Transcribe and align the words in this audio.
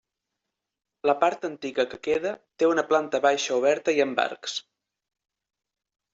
La 1.09 1.13
part 1.23 1.45
antiga 1.49 1.85
que 1.91 1.99
queda 2.07 2.31
té 2.63 2.71
una 2.71 2.85
planta 2.93 3.21
baixa 3.27 3.59
oberta 3.63 3.95
i 4.01 4.03
amb 4.09 4.25
arcs. 4.27 4.59